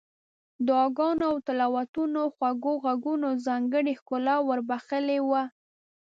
دعاګانو 0.67 1.23
او 1.31 1.35
تلاوتونو 1.47 2.21
خوږو 2.35 2.73
غږونو 2.83 3.29
ځانګړې 3.45 3.93
ښکلا 3.99 4.35
ور 4.47 4.59
بخښلې 4.69 5.19
وه. 5.29 5.43